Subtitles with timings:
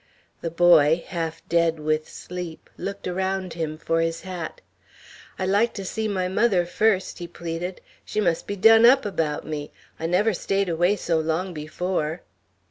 [0.41, 4.59] The boy, half dead with sleep, looked around him for his hat.
[5.37, 7.81] "I'd like to see my mother first," he pleaded.
[8.03, 9.69] "She must be done up about me.
[9.99, 12.21] I never stayed away so long before."